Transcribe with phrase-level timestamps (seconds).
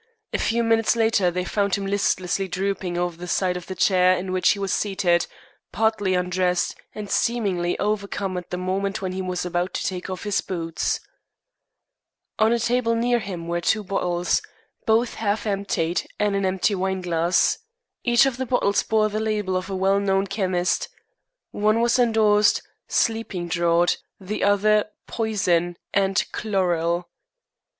[0.33, 4.17] A few minutes later they found him listlessly drooping over the side of the chair
[4.17, 5.27] in which he was seated,
[5.71, 10.23] partly undressed, and seemingly overcome at the moment when he was about to take off
[10.23, 11.01] his boots.
[12.39, 14.41] On a table near him were two bottles,
[14.87, 17.59] both half emptied, and an empty wineglass.
[18.03, 20.89] Each of the bottles bore the label of a well known chemist.
[21.51, 27.07] One was endorsed "Sleeping draught," the other "Poison," and "Chloral."